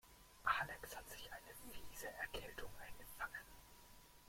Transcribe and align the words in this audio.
Alex 0.45 0.95
hat 0.97 1.07
sich 1.11 1.29
eine 1.31 1.73
fiese 1.93 2.07
Erkältung 2.07 2.71
eingefangen. 2.79 3.45